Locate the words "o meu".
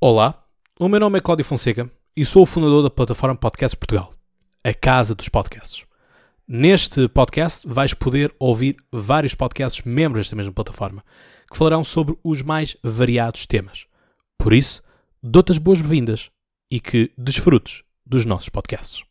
0.78-1.00